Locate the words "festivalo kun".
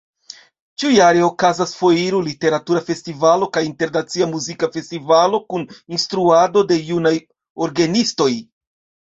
4.79-5.67